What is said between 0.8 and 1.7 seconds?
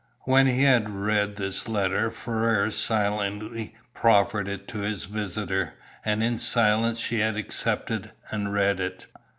read this